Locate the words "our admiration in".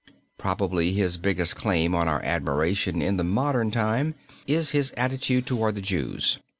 2.07-3.17